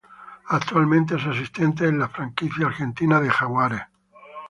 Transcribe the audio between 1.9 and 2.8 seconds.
la franquicia